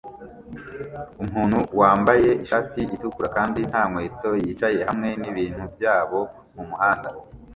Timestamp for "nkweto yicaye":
3.89-4.79